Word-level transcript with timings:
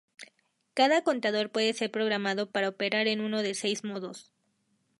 Cada 0.73 1.03
contador 1.03 1.51
puede 1.51 1.73
ser 1.73 1.91
programado 1.91 2.49
para 2.49 2.69
operar 2.69 3.05
en 3.05 3.21
uno 3.21 3.43
de 3.43 3.53
seis 3.53 3.83
modos. 3.83 4.31